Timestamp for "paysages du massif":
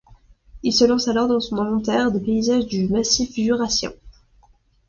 2.21-3.35